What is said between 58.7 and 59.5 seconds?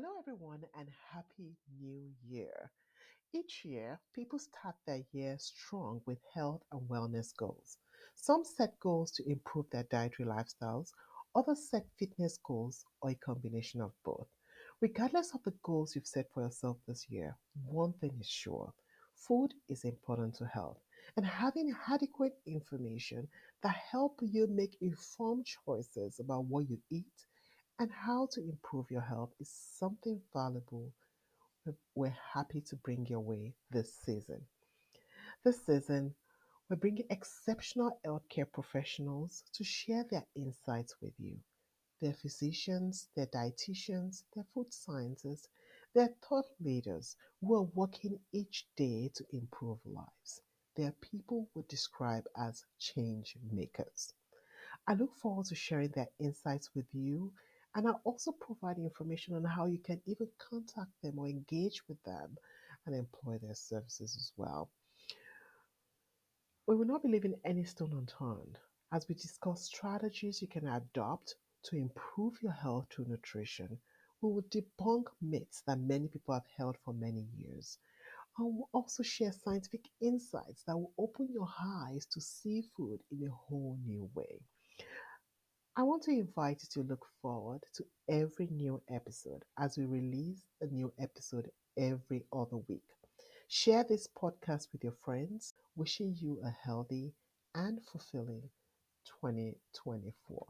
information on